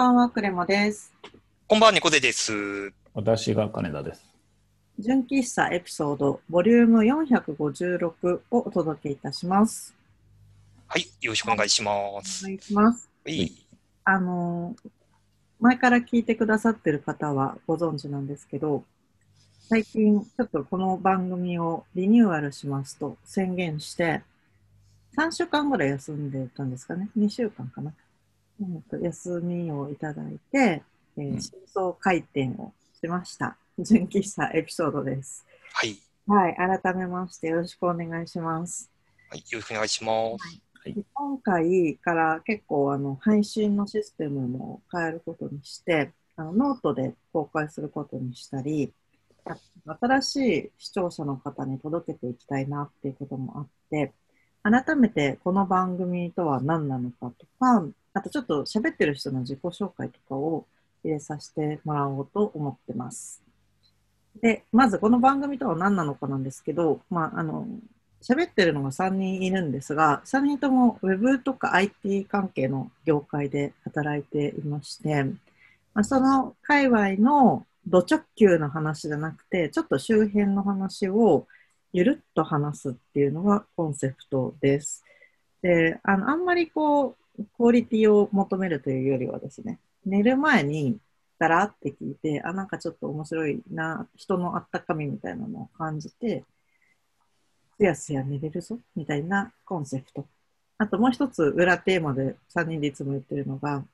[0.00, 1.12] んばんは、クレモです。
[1.68, 2.90] こんばんは、猫背です。
[3.12, 4.24] 私が金田です。
[4.98, 9.94] 純喫茶エピソード、ボリューム456をお届けいたします。
[10.86, 12.44] はい、よろしくお願いしまおす。
[12.44, 13.10] 願いします。
[13.26, 13.52] はい、
[14.04, 14.90] あのー、
[15.60, 18.84] 前から聞いてくださってる方はご存知なんですけど、
[19.68, 24.22] 最近ちょっとこの番組をリニューアルしますと宣言して、
[25.18, 27.10] 3週間ぐらい休んでたんですかね。
[27.18, 27.92] 2週間かな。
[28.60, 30.82] うんと休みをいただいて、
[31.16, 33.56] えーうん真相回転をしました。
[33.78, 35.44] 純喫茶エピソードです。
[35.72, 35.96] はい、
[36.26, 38.90] はい、改めましてよろしくお願いします。
[39.30, 40.60] はい、よろしくお願いします。
[40.84, 48.92] で今回から結構あの配信のシステムも変えることにして、あのノートで公開することにしたり、
[49.44, 49.56] あ
[50.00, 54.12] 新しい視聴者の方に届けていきたいなっていうこともあって、
[54.62, 60.66] 改めてこの番組とは何なのかとか、あとちょっと喋ってる人の自己紹介とかを
[61.04, 63.42] 入れさせてもらおうと思ってます。
[64.40, 67.66] で、まずこの番組とは何なのかなんですけど、まあ、あの、
[68.22, 75.24] 喋ってるのが3人いるんですが、3人とも Web とか IT 関係の業界で働いていまして、
[75.94, 81.46] まあ、その界隈のド直球の話じゃなくて、ちょっと周辺の話を
[81.92, 85.04] ゆるっと話すっていうのがコンセプトです。
[85.62, 90.98] で、あの、あんまりこう、クオリティを求めるというよりはですね、寝る前に
[91.38, 96.44] だらって聞いて、あ、なんかちょっと面白いな、人のあったかみみたいなのを感じて、
[97.76, 100.26] すやすや寝れるぞみたいなコンセプト。
[100.76, 103.84] あともう一つ裏テーマで3人でいつも言ってるのが、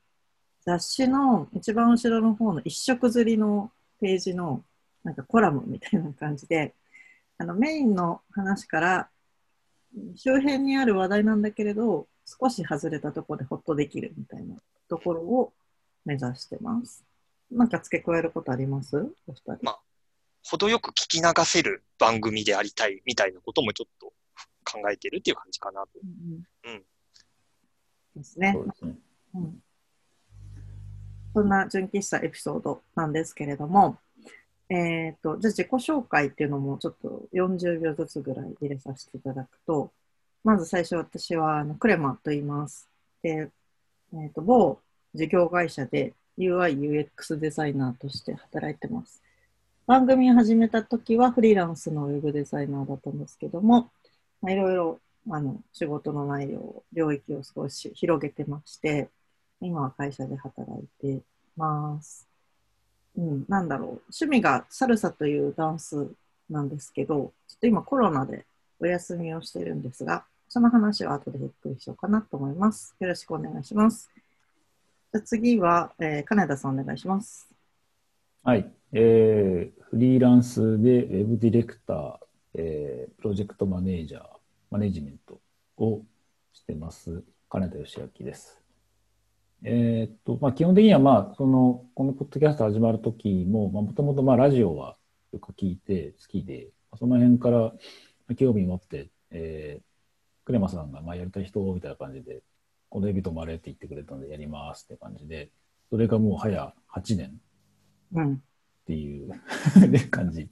[0.65, 4.61] 雑誌の一番後ろの方の一色釣りのページの
[5.03, 6.75] なんかコラムみたいな感じで、
[7.37, 9.09] あのメインの話から
[10.15, 14.55] 周辺にある話題なんだけれど、少し外れたところでホッとできるみたいな
[14.89, 15.53] ところを
[16.05, 17.03] 目指してます。
[17.49, 18.97] なんか付け加えることあります？
[19.27, 19.57] お二人。
[19.61, 19.79] まあ
[20.43, 24.13] 程よく聞き流せる番組でありたいみたいなこともちょっと
[24.69, 25.89] 考えてるっていう感じかなと。
[26.03, 26.83] うんうん
[28.15, 28.51] ですね。
[28.53, 28.95] そうですね。
[29.35, 29.63] うん
[31.33, 33.99] そんな純喫茶エピソードなんですけれども、
[34.69, 39.91] えっ、と、じゃあ自己紹介っていうのもちょっと40秒ずつぐらい入れさせていただくと、
[40.43, 42.87] まず最初私はあのクレマと言います。
[43.21, 43.49] で、
[44.13, 44.79] えっ、と、某
[45.13, 49.21] 事業会社で UI、UX デザイナーとして働いてます。
[49.85, 53.89] 番組を始めた時はフリーランスのウェブデザイナーだったんですけども、
[54.41, 54.99] まあいろいろ
[55.29, 59.09] あの仕事の内容、領域を少し広げてまして、
[59.61, 61.21] 今は会社で働いて
[61.55, 62.27] ます。
[63.17, 63.87] うん、なんだろう。
[64.09, 66.11] 趣味がサルサというダンス
[66.49, 67.15] なんですけど、
[67.47, 68.45] ちょっと今コロナで
[68.79, 72.95] お休みをしてるんですが、その話は後でゆっくりしようかなと思います。
[72.99, 74.09] よろしくお願いします。
[75.13, 77.49] じゃ次は、えー金田さんお願いします。
[78.43, 78.71] はい。
[78.93, 82.17] えー、フリーランスでウェブディレクター、
[82.53, 84.23] えー、プロジェクトマネージャー、
[84.71, 85.41] マネジメント
[85.77, 86.03] を
[86.53, 88.61] してます、金田義明です。
[89.63, 94.95] えーっと、まあ、基本的には、まあ、その、このポッドキャスト始まるときも、まあ、もともと、まあ、ラジオは
[95.33, 97.73] よく聞いて好きで、その辺から
[98.35, 102.41] 興味持って、えー、クレマさんが、まあ、やりたい人みたいな感じで、
[102.89, 105.49] このエビとマレーって言ってくれたので、やりますって感じで、
[105.89, 107.39] それがもう早8年
[108.13, 108.33] うん。
[108.33, 108.37] っ
[108.87, 109.31] ていう
[110.09, 110.47] 感じ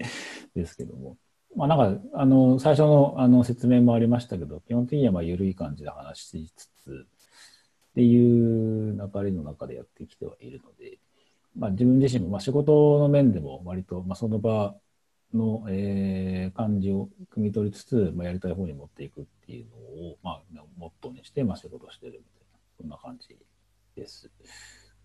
[0.53, 1.17] ですけども。
[1.55, 7.07] まあなんか、あの、最初のあの説明もありましたけど、基本的にはまあ緩い感じで話しつつ、
[7.91, 10.99] っていう流れの中でやってきてはいるので、
[11.55, 14.75] まあ自分自身もまあ仕事の面でも割と、まあその場
[15.33, 19.75] の、えー感じを汲み取りつつ、まあやりたい方に持っていくっていうの
[20.07, 23.35] を、まあモットーにして、まあ仕事してるみたいな、そんな感じ
[23.95, 24.29] です。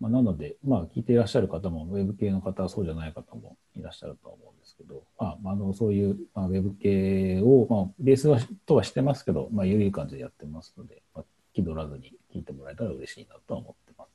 [0.00, 14.10] まあ、なので、まあ、聞いていらっしゃる方も、ウェブ系の方、そうじゃない方もいらっしゃるとは思うんですけど、まあ、あのそういう、まあ、ウェブ系を、まあ、ベースはとはしてますけど、まあ、緩い感じでやってますので、まあ、気取らずに聞いてもらえたら嬉しいなとは思ってます。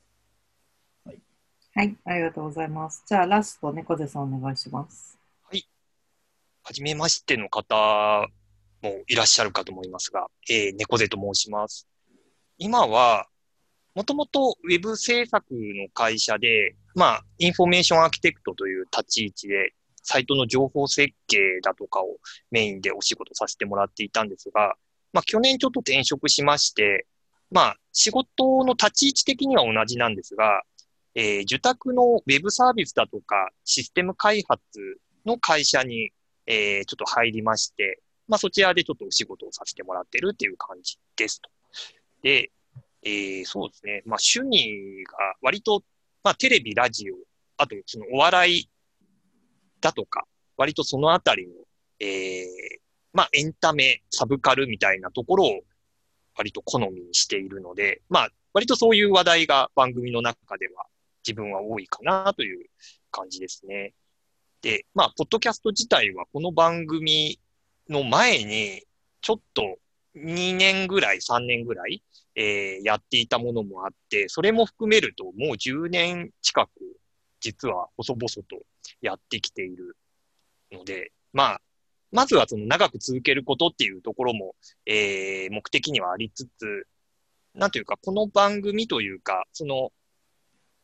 [1.74, 3.04] はい、ありがとうございます。
[3.06, 5.18] じゃあラスト、猫背さんお願いします。
[6.66, 8.26] はじめましての方
[8.82, 11.86] もいらっしゃるかと思いますが、えー、猫背と申します。
[12.58, 13.28] 今は、
[13.94, 22.16] もともとウェブ制作の会社で、まあ、インフォメーションアーキテクトという立ち位置で、サイトの情報設計だとかを
[22.50, 24.74] メインでお仕事させてもらっていたんですが、
[25.12, 27.06] まあ、去年ちょっと転職しまして、
[27.52, 30.62] まあ、仕事の立ち位置的には同じなんですが、
[31.14, 36.10] えー受託のウェブサービスだとかシステム開発の会社に、
[36.46, 41.50] えーちょっと入りまして、まあ、そちらでちょっとお仕事をさせてもらってるっていう感じですと。
[42.22, 42.50] で、
[43.02, 44.02] えーそうですね。
[44.06, 45.82] まあ、趣味が割と、
[46.22, 47.14] まあ、テレビ、ラジオ、
[47.56, 48.70] あと、そのお笑い
[49.80, 50.26] だとか、
[50.56, 51.52] 割とそのあたりの、
[52.00, 52.46] ええ
[53.12, 55.60] まあ、エンタメ、サブカルみたいなところを
[56.36, 60.86] 割と好みにしているので、まあ、割とそういう話題が番組の中では
[61.26, 62.66] 自分は多いかなという
[63.10, 63.94] 感じですね。
[64.66, 67.38] で、まあ、ポッドキャスト自体はこの番組
[67.88, 68.82] の前に、
[69.20, 69.62] ちょっと
[70.16, 72.02] 2年ぐらい、3年ぐらい、
[72.34, 76.70] えー、やっていたものもあって、それも含めるともう10年近く、
[77.38, 78.66] 実は細々と
[79.00, 79.96] やってきている
[80.72, 81.60] ので、まあ、
[82.10, 86.88] まずはその長く続けることっていうところも、えー、目的にはありつつ、
[87.54, 89.92] なんというか、この番組というか、その、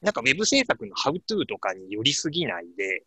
[0.02, 3.02] なんかウェブ制作のハウトゥーとかに寄りすぎないで、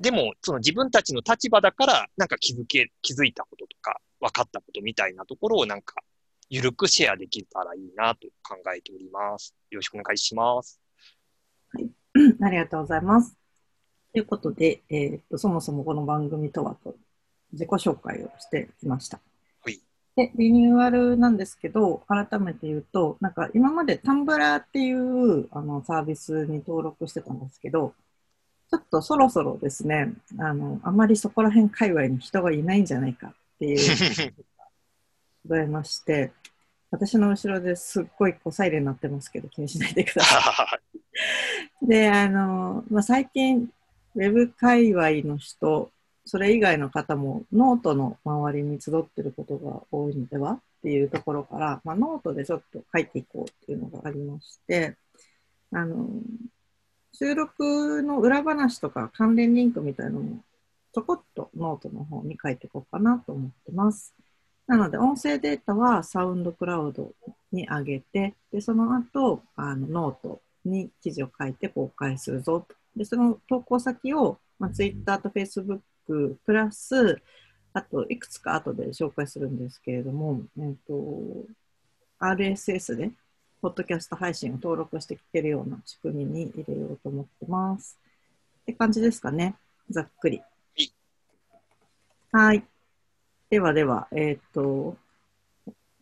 [0.00, 5.96] でも、その自分たちの立場だから、なんか気づけ、気づいたこととか、分かったことみたいなところをなんか、
[6.48, 9.54] ゆるくシェアできたらいいなと考えております。
[9.70, 10.80] よろしくお願いします。
[11.72, 11.90] はい。
[12.42, 13.36] ありがとうございます。
[14.12, 16.96] ということで、えー、っと、そもそもこの番組とはと
[17.52, 19.20] 自己紹介をしてきました。
[19.62, 19.80] はい。
[20.16, 27.92] で、リニューアルなんですけど、改めて言うと、なんか今までタンブラーっていうあのサービスに登録してたんですけど、
[28.70, 34.34] ちょっとそろそろですね、あの、あまりそこら辺界隈に人がいないんじゃないかっていう
[35.44, 36.30] ございまして、
[36.92, 40.80] 私の後ろですっごいこうサイレンになってますけど、気にしないでくださ
[41.82, 41.82] い。
[41.86, 43.68] で、あの、まあ、最近、
[44.14, 45.90] ウェブ界隈の人、
[46.24, 54.96] それ以外の方もノートの周りに集ってることが多いのではっていうところから、まあ、ノートでちょっと書いていこうっていうのがありまして、
[55.72, 56.08] あの、
[57.12, 60.42] 収録の裏話とか関連リンクみたいなのも
[60.92, 64.14] ちょこっとノートの方に書いていこうかなと思ってます。
[64.66, 67.12] なので、音声データは SoundCloud
[67.52, 72.66] に上げて、でその後あのノートに記事を書いて公開するぞ
[72.96, 77.20] で、その投稿先を、まあ、Twitter と Facebook プラス、
[77.72, 81.46] あと、いくつか後で紹介するんですけれども、えーと、
[82.18, 83.12] RSS で、
[83.62, 87.98] ポッドキャスト配信を登録して聞けるような仕組みに入れようと思ってます。
[88.62, 89.54] って感じですかね。
[89.90, 90.42] ざっくり。
[92.32, 92.64] はい。
[93.50, 94.96] ではでは、えっ、ー、と、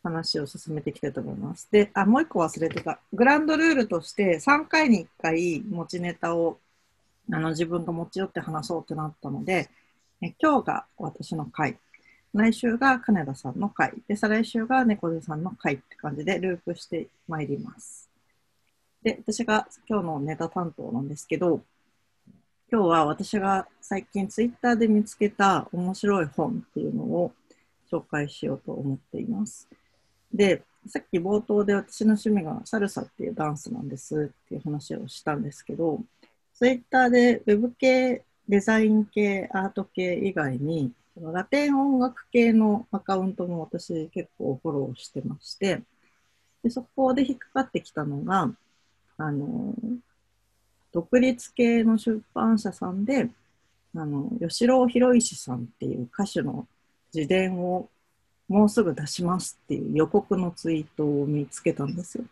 [0.02, 1.68] 話を進めていきたいと思います。
[1.70, 3.00] で、あ、もう一個忘れてた。
[3.12, 6.58] グランドルールとして3回に1回持ちネタを
[7.32, 9.68] あの自分が持ち寄って話そうってなったので、
[10.20, 11.78] え今日が私の回、
[12.38, 18.08] 来週が金田さんの回、で、再来週が猫背さんの回って感じでループしてまいります。
[19.02, 21.62] で、私が今日のネタ担当なんですけど、
[22.70, 27.32] 今日は私が最近ツイッターで見つけた面白い本っていうのを
[27.90, 29.68] 紹介しようと思っています。
[30.32, 36.00] で、さっき冒頭で私の趣味がサルサっていうダンスなんですっていう話をしたんですけど、
[36.54, 45.82] ツイッターでウェブ系デザイン系、アート系以外に、ラテン音楽系のアカウントも私結構フォローしてまして、
[46.62, 48.50] でそこで引っかかってきたのが、
[49.16, 49.74] あの、
[50.92, 53.30] 独立系の出版社さんで、
[53.94, 56.66] あの、吉郎博石さんっていう歌手の
[57.14, 57.88] 自伝を
[58.48, 62.24] もうすぐ出しますっていう予告のツイートを見つけたんですよ。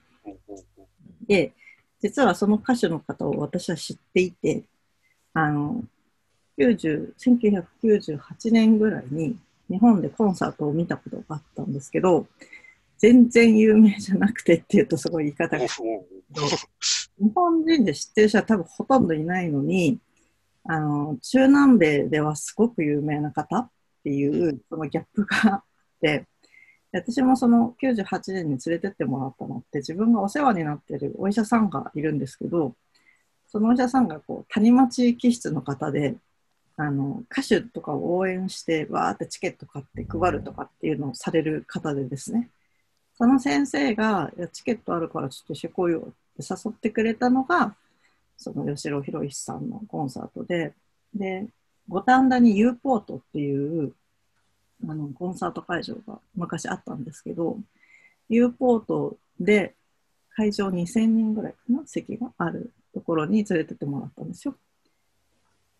[1.26, 1.52] で、
[2.00, 4.64] 実はその歌手の方を私は知っていて、
[5.34, 5.82] あの、
[6.58, 9.36] 1998年ぐらいに
[9.68, 12.26] 日本でコンサートを見たことがあったんですけど、
[12.98, 15.66] 全然有名じゃなくてっていうとすごい言い方が。
[15.66, 19.98] 日本人で知ってる人は多分ほとんどいないのに、
[20.64, 23.70] あの、中南米ではすごく有名な方っ
[24.04, 25.64] ていうそのギャップがあっ
[26.00, 26.26] て、
[26.92, 32.75] 私もその98年に連れてってもらったのって自分がお世話になってるお医者さんがいるんですけど、
[33.48, 36.16] そのお医者さんがこう谷町気質の方で、
[36.78, 42.50] あの歌手とかを応援してわーってチケット買って配るとかっていうのをされる方でですね
[43.14, 46.14] その先生がいやチケットあるからちょっと一緒に来いよって
[46.49, 47.75] 誘ってくれたのが
[48.37, 50.75] その吉郎博さんのコンサートで
[51.14, 51.47] で
[51.88, 53.95] 五反田に U ポートっていう
[54.87, 57.59] あのコンサート会場が昔あったんですけど
[58.28, 59.75] U ポートで
[60.30, 64.56] 会場2000人ぐらいかな席があるところに連れてってもらったんですよ。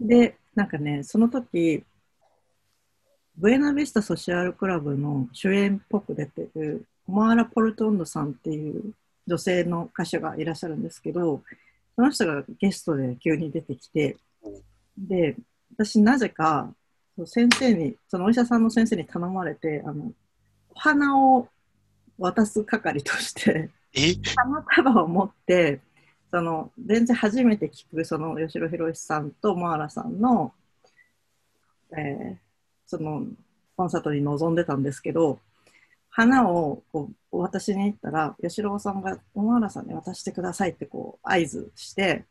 [0.01, 1.85] で、なんかね、その時、
[3.37, 8.95] ブエナビスタソシアルクラブの主演っぽく出てるオマーラ・ポルトンドさんっていう
[9.27, 11.43] 女性の歌手がいらっしゃるんですけど、
[11.95, 14.17] その人がゲストで急に出てきて、
[14.97, 15.37] で、
[15.75, 16.73] 私なぜか、
[17.27, 20.13] 先生に、そのお医者さんの先生に頼まれて、あの、
[20.71, 21.49] お花を
[22.19, 23.71] 渡す係として、
[24.37, 25.81] 花束を持って、
[26.31, 30.53] その全然初めて聞くその吉野博さんとマーラさんの、
[31.97, 32.47] えー
[32.87, 33.27] その
[33.77, 35.39] コンサートに臨んでたんですけど
[36.09, 42.25] 花をこう渡しに行ったら吉郎さんがおマーラさんに渡してくださいってこう合図して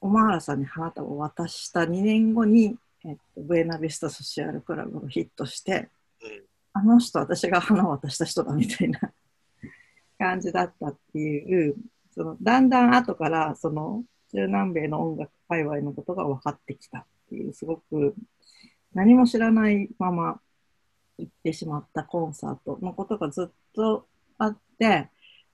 [0.00, 5.88] おマーラさんに花束を渡した2年後に、えっと、ブエナビスタソシアルクラブがヒットして
[6.22, 6.42] うん。
[6.76, 8.98] あの人私が花を渡した人だみたいな
[10.18, 11.76] 感じだったっていう
[12.14, 18.14] そのだんだん後からその中南米の音楽界隈のことが分かってきたっていうすごく
[18.94, 20.40] 何も知らないまま
[21.18, 24.06] 行ってしまったコンサートのことがずっと
[24.38, 25.08] あって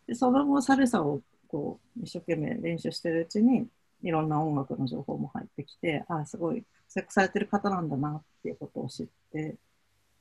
[0.06, 3.66] でその後サルサをこう一生懸命練習してるうちに
[4.02, 9.56] いろんな音楽の情報も入ってきてああすごい活躍されてる方なんだなっていうことを知って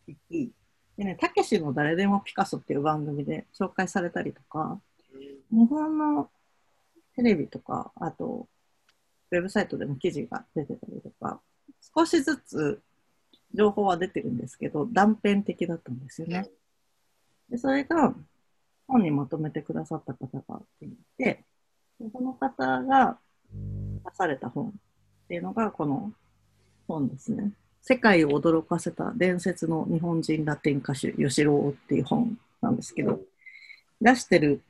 [0.08, 0.51] いき
[1.00, 4.81] でね、たけしの誰でもピカソっていう番組で紹介されたりとか、
[5.51, 6.30] 日本の
[7.16, 8.48] テレビとか、あと、
[9.32, 11.42] ウェブサイトでも記事が出てたりとか、
[11.96, 12.82] 少しずつ
[13.54, 16.50] 情報は出てるんですけど、断片的だったんですよね。
[17.50, 18.13] で、それが
[18.88, 20.88] 本にまとめてくださった方がい
[21.18, 21.44] て、
[22.00, 23.18] でその方が
[24.06, 24.72] 出された本っ
[25.28, 26.12] ていうのがこの
[26.88, 27.51] 本ですね。
[27.82, 33.20] 世界を驚かせた伝説の日本人ラテン歌手、吉郎っていう本なんですけど、
[34.01, 34.62] 出してる、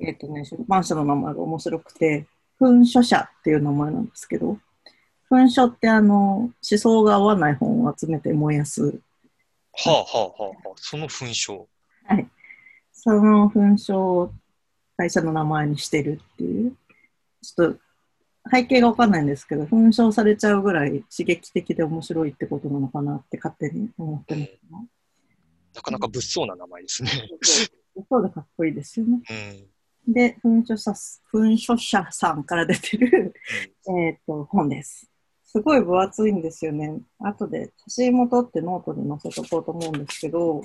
[0.00, 2.26] えっ、とね、出版社の名前が面白くて、
[2.60, 4.58] 噴書社っていう名前なんですけど、
[5.30, 9.00] 噴書ってあの、思想が合わない本を集めて燃やす、
[9.76, 10.72] はあはあはあはあ。
[10.76, 11.68] その勲章。
[12.06, 12.28] はい。
[12.92, 14.32] その噴書を
[14.96, 16.76] 会社の名前にしてるっていう、
[17.42, 17.80] ちょっと
[18.50, 24.86] 背景がわかんないんですけど、噴書されちゃうぐらい刺激的で面白いってことなのかなって勝手に思ってます、
[25.74, 27.10] なかなか物騒な名前ですね。
[28.08, 29.20] そうでかっこいいですよね。
[29.28, 29.73] うん。
[30.06, 30.90] で、噴書者
[31.32, 33.34] 噴書者さんから出てる、
[33.88, 35.10] えっと本です。
[35.44, 37.00] すごい分厚いんですよね。
[37.20, 40.62] 後で写真も撮ってノートに載せとこうと思うんですけど、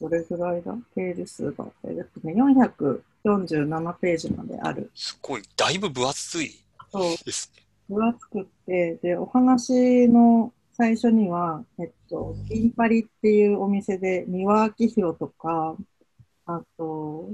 [0.00, 0.74] どれぐらいだ？
[0.94, 1.66] ページ数が。
[1.84, 4.90] えっとね、447ページまである。
[4.94, 5.42] すごい。
[5.56, 6.50] だいぶ分厚い
[6.90, 7.62] そう、ですね。
[7.88, 15.76] 分厚くって、で、お話の最初には、えっと、銀パリっていうお店で、三輪明宏とか、
[16.46, 17.30] あと、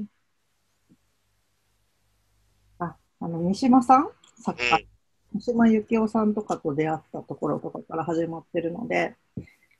[2.78, 4.10] あ、あの、三島さん？
[4.38, 4.86] 作家、
[5.32, 9.16] 三島由紀夫さんとかと出会ったところとかから始まってるので、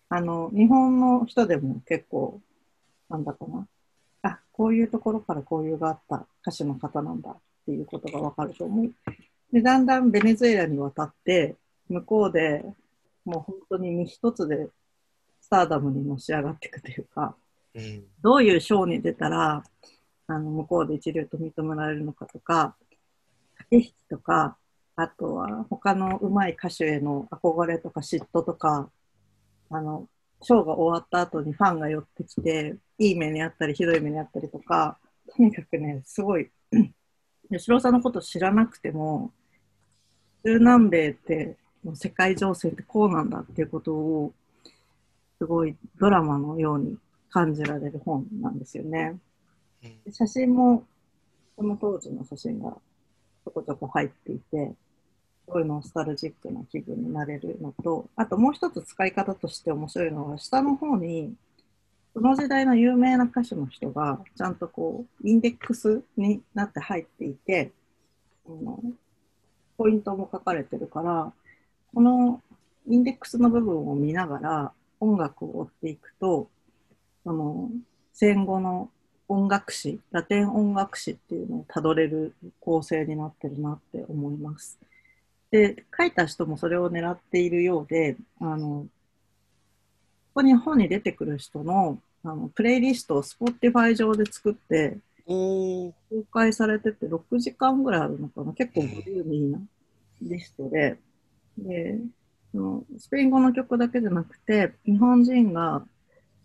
[0.09, 2.40] あの、日本の人でも結構、
[3.09, 3.66] なんだかな、
[4.23, 8.92] あ、こういうところから交流があった歌手の方なんだっていうことがわかると思う。
[9.52, 11.56] で、だんだんベネズエラに渡って、
[11.88, 12.64] 向こうで
[13.25, 14.68] もう本当に身一つで
[15.40, 17.37] スターダムにのし上がっていくというか、
[17.76, 18.04] うん。
[18.23, 19.62] どういうショーに出たら、
[20.26, 22.75] あの、向こうで一流と認められるのかとか、
[23.56, 24.56] 駆け引きとか、
[24.97, 28.90] あとは他の上手い歌手への憧れとか嫉妬とか、
[29.71, 30.09] あの、
[30.40, 34.99] ショーが終わった後にファンが寄ってきて、いい目にあったり、ひどい目にあったりとか、
[35.37, 36.50] とにかくね、すごい、
[37.52, 39.33] 吉郎さんのこと知らなくても、
[40.45, 44.33] 中南米って、もう世界情勢ってこうなんだっていうことを、
[45.38, 46.97] すごいドラマのように
[47.37, 49.19] 感じられる本なんですよね。
[50.11, 50.85] 写真も、
[51.55, 54.73] その当時の写真がちょこちょこ入っていて、
[55.45, 61.35] すごいノスタルジックな気分になれるのと、あともう一つ使い方として面白いのは、下の方に、
[62.14, 67.71] その時代の有名な歌手の人が、ちゃんとこう、インデックスになって入っていて、
[68.47, 68.81] あの
[69.76, 71.31] ポイントも書かれてるから、
[71.93, 72.40] この
[72.88, 76.49] インデックスの部分を見ながら音楽を追っていくと、
[77.26, 77.71] その
[78.14, 78.88] 戦後の
[79.26, 84.78] 音楽史、ラテン音楽史っていうのをたどれる構成になってるなって思います。
[85.50, 88.88] で、書いた人もそれを狙っているようで、あの、こ
[90.35, 94.99] こに本に出てくる人のあのプレイリストを Spotify 上で作って。
[95.28, 95.92] 公
[96.30, 98.52] 開されてて6時間ぐらいあるのかな？
[98.52, 99.59] 結構ボリューミーな
[100.23, 101.00] リストで、
[101.59, 101.99] で、
[102.52, 105.85] そのスペイン語の曲だけじゃなくて、日本人が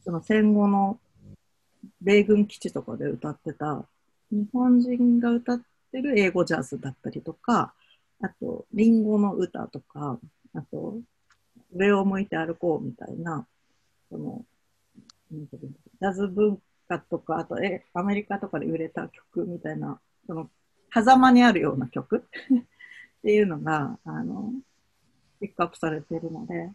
[0.03, 1.00] その戦後の
[2.01, 3.86] 米軍基地とかで歌ってた、
[4.31, 7.74] 日本人が歌ってる英語ジャズだったりとか、
[8.22, 10.20] あと、リンゴの歌とか、
[10.53, 11.00] あと、
[11.74, 13.46] 上を向いて歩こうみたいな、
[14.10, 14.46] その、
[15.31, 20.50] ジャズ文化とか、あとえアメリカとかで売れた曲みたいな、その、
[20.93, 22.22] 狭間にあるような曲っ
[23.24, 24.53] ていうのが、あの、
[25.39, 26.70] ピックアップされているので、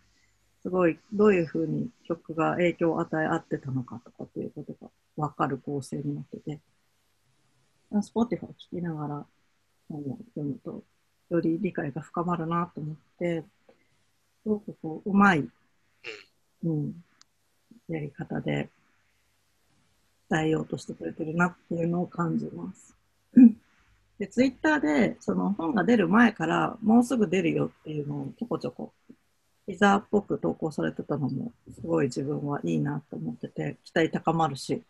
[0.67, 6.59] すごいどういうふうに曲が影響を与え合ってたのかとかっていうことが分かる構成になってて、
[7.93, 9.27] Spotify 聞きながら
[9.89, 10.83] 本を読むと、
[11.31, 13.45] より理解が深まるなと思って、
[14.43, 15.49] すごくこう、うまい、
[16.65, 16.95] うん、
[17.89, 18.69] やり方で
[20.29, 22.97] 伝えようとしてくれてるなっていうのを感じます。
[24.19, 28.93] で、ツイッターで、その本が出る前から、もうすぐ出るよっていうのをちょこちょこ、
[29.67, 34.83] ティザーっぽく投稿されてたのも、すごい自分はいいなと思ってて、期待高まるし、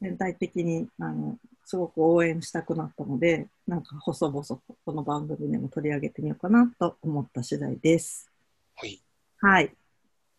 [0.00, 8.30] 全体的に、あの、すごく応援したくなったので、なんか細々とこの番組でも取り上げてみようかなと思った次第です。
[8.76, 9.00] はい。
[9.38, 9.76] はい。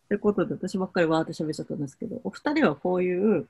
[0.08, 3.48] ということで、私ばっかりわーって喋っちゃったんですけど、お二人はこういう、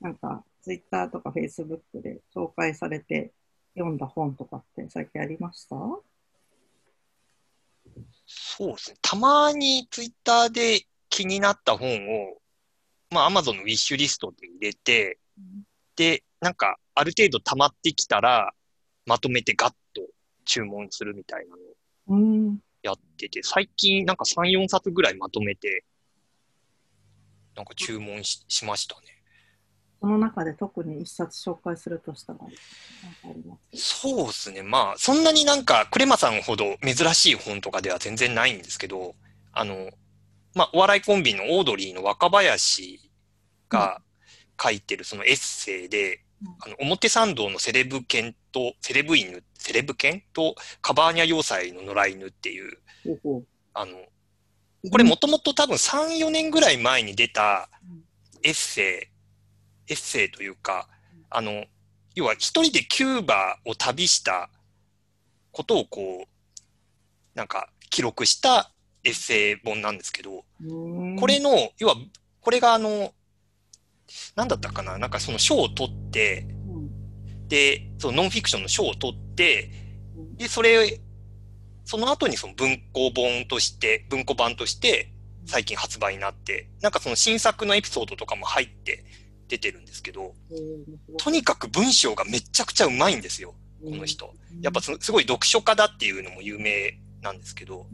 [0.00, 3.30] なんか、ツイッターとかフェイスブックで紹介されて
[3.74, 5.76] 読んだ本とかって最近ありました？
[8.26, 8.96] そうですね。
[9.02, 12.38] たまにツイッターで気になった本を、
[13.10, 15.18] まあ、Amazon のウィッシュリストで入れて、
[15.96, 18.52] で、なんか、ある程度溜まってきたら、
[19.06, 20.02] まとめてガッと
[20.44, 21.78] 注文するみたいなのを
[22.08, 22.58] うん。
[22.82, 25.84] やってて、最近なんか3、4冊ぐらいまとめて、
[27.56, 29.17] なんか注文ししましたね。
[30.00, 32.38] その中で特に一冊紹介するとしたら、
[33.74, 34.62] そうですね。
[34.62, 39.16] まあ、そんなになんか、クレマさんほど珍しい本とかでは全然ないんですけど、
[39.52, 39.90] あの、
[40.54, 43.10] まあ、お笑いコンビのオードリーの若林
[43.68, 44.00] が
[44.60, 46.48] 書いてるそのエッセイで、うん。
[46.60, 53.42] あの、表参道のセレブ犬と、セレブ犬、セレブ犬とカバーニャ要塞の野良犬っていう、ほうほ
[53.74, 53.98] あの、
[54.84, 58.04] うこれもともと多分3、4年ぐらい前に出たうん。
[58.44, 59.17] エッセイ、
[59.88, 60.88] エッセイというか、
[61.30, 61.64] あの、
[62.14, 64.50] 要は一人でキューバを旅した
[65.52, 66.28] ことをこう、
[67.34, 68.72] なんか記録した
[69.04, 71.16] エッセイ本なんですけど、うん。
[71.16, 71.94] これの、要は、
[72.40, 73.12] これがあの、
[74.36, 79.70] なんだったかななんかその賞を取って、うんで、そのノンフィクションの賞を取って、
[80.16, 81.00] うんで、それ、
[81.84, 85.12] その後にその文庫本として、文庫版として
[85.46, 89.04] 最近発売になって、なんかその新作のエピソードとかも入って
[89.48, 91.16] 出てるんですけど、えー。
[91.18, 94.34] とにかく文章がめちゃくちゃうまいんですよ、この人。
[94.60, 97.86] やっぱ、すすごい読書家だっていうのも有名なんですけど、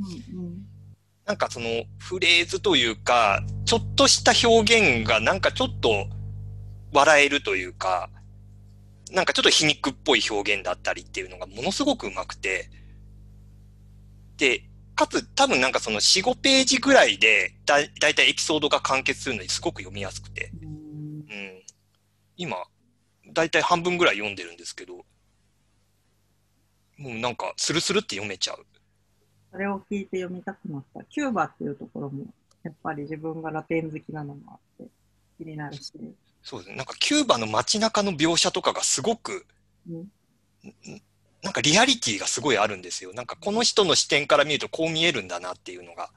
[1.24, 1.66] なんかその
[1.98, 6.06] フレーズというか、ちょっとした表現がなんかちょっと
[6.92, 8.10] 笑えるというか、
[9.10, 12.68] なんかちょっと皮肉っぽい表現だったりっていうのがものすごくうまくて、
[14.36, 14.64] で、
[14.94, 20.50] かつ多分なんかその4、5ページぐらいでだだいたいエピソードが完結するのにすごく読みやすくて、
[22.36, 22.56] 今、
[23.32, 25.04] だいたい半分ぐらい読んでるんですけど、
[26.96, 28.66] もうなんかスルスルって読めちゃう。
[29.50, 31.04] それを聞いて読みたくなった。
[31.04, 32.24] キューバっていうところも、
[32.62, 34.90] やっぱり自分がラテン好きなのもあって、
[35.38, 35.92] 気になるし。
[36.42, 36.76] そうですね。
[36.76, 39.46] なんかキューバの街中の描写とかがすごく、
[39.88, 40.08] うん
[41.42, 43.12] なんかリアリティがすごいあるんですよ。
[43.12, 46.08] なんかこの人の視点から見るとこう見えるんだなっていうのが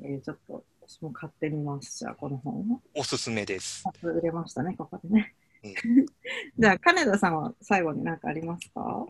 [0.00, 1.98] えーちょっと私も買ってみます。
[1.98, 2.80] じゃあ、この本を。
[2.94, 3.82] おすすめです。
[3.84, 5.34] 初売れましたね、ここでね。
[5.64, 5.74] うん
[6.58, 9.04] じゃあ、金田さんは最後に何かありますか？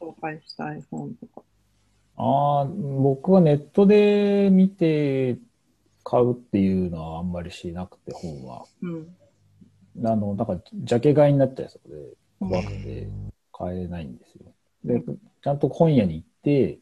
[0.00, 1.42] 紹介したい本とか。
[2.16, 5.38] ああ、僕はネットで見て
[6.02, 8.64] 買うっていうのはあんまりしなくて、本は。
[8.80, 9.16] うん。
[10.04, 13.08] あの、なんか、ジャケ買いになっちゃいそうで、うん怖くて
[13.52, 14.54] 買えないんですよ。
[14.84, 15.02] で、
[15.42, 16.78] ちゃんと本屋に行って、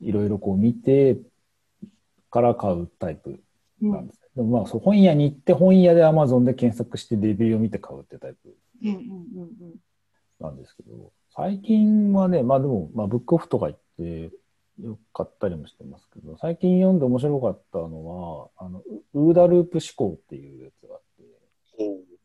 [0.00, 1.16] いろいろこう見て
[2.30, 3.40] から買うタイプうん。
[3.80, 4.20] なんです。
[4.34, 8.54] でもまあ、そう本屋に行って、本屋で Amazon で検索してレビューを見て買うってタイプ
[10.40, 14.30] なんですけど、最近はね、まあでも、まあ、ブックオフとか行って、
[14.82, 18.82] よく買ったりもしてますけど、最近読んで面白かったのは、あの、
[19.14, 21.24] ウウーダループ思考っていうやつがあって。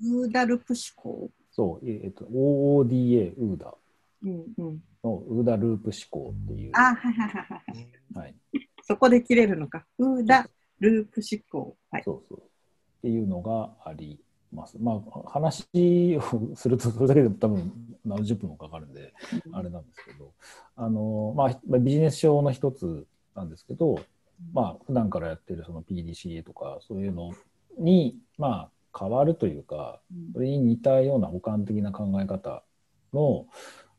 [0.03, 1.29] ウーダルプ思考？
[1.51, 3.73] そう、ええっと、OODA、ウーダ
[4.23, 4.83] うんうん。
[5.03, 7.61] のウーダループ思考っていう、あ、はいはいはいは
[8.17, 8.23] い。
[8.23, 8.35] はい、
[8.83, 9.85] そこで切れるのか。
[9.97, 10.47] ウーダ
[10.81, 11.77] ループ思考。
[11.91, 12.03] はい。
[12.03, 12.39] そうそう。
[12.39, 12.41] っ
[13.01, 14.19] ていうのがあり
[14.51, 14.77] ます。
[14.79, 15.65] まあ、話
[16.17, 17.71] をすると、それだけでも多分
[18.03, 19.13] 何十分もかかるんで、
[19.53, 20.33] あれなんですけど、
[20.75, 23.99] あの、まあ、まあビジネス書の一つなんですけど、
[24.53, 27.31] まあ、普段からやってるその PDCA とか、そういうの
[27.77, 32.63] に、まあ、変わるというか、うんそれに似たような補完的な考え方
[33.13, 33.45] の、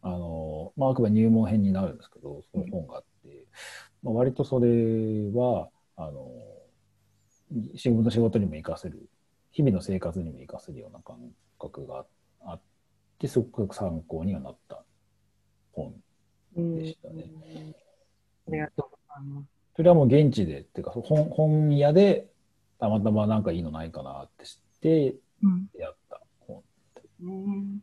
[0.02, 3.46] あの、まあ、あくまで入門編になるんですけど、その本があって、
[4.02, 4.68] まあ、割とそれ
[5.32, 6.30] は、あの、
[7.76, 9.08] 仕事仕事にも活かせる、
[9.50, 11.18] 日々の生活にも活かせるような感
[11.58, 12.06] 覚が
[12.44, 12.60] あっ
[13.18, 14.82] て、すごく参考にはなった
[15.72, 15.94] 本
[16.56, 17.24] うんでしたね。
[18.48, 19.46] ありがとうございます。
[19.76, 22.28] それはもう現地で、っていうか本本屋で
[22.78, 26.62] たまたまなんかいいのないかなって知ってうんやった本。
[27.22, 27.80] うんうん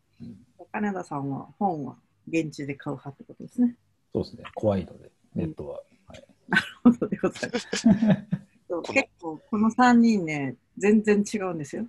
[0.71, 1.95] 金田さんは本は
[2.27, 3.75] 現地で買う派ってことですね。
[4.13, 4.43] そうですね。
[4.53, 5.81] 怖いので、ネットは。
[6.05, 7.87] はい、なるほどでございます。
[8.85, 11.85] そう結構この3人ね、全然違うんですよ。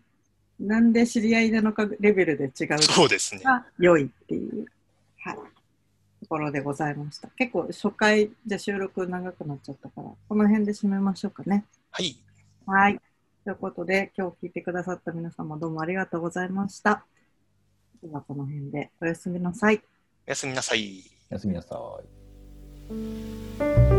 [0.58, 3.40] なんで知り合いなのかレベルで違うそうですね。
[3.42, 4.66] が良いっていう、
[5.20, 5.42] はい、と
[6.28, 7.28] ころでございました。
[7.28, 11.64] 結構初回じゃ収録長くなっちゃったから、この辺で締めましょうかね。
[11.90, 12.16] はい。
[12.66, 13.00] はい。
[13.44, 17.06] ということで、今日聞いてくださった皆様どうもありがとうございました。
[18.02, 19.82] ではこの辺でおやすみなさい。
[20.26, 21.04] おやすみなさい。
[21.30, 21.76] おやすみなさ
[22.90, 23.89] い。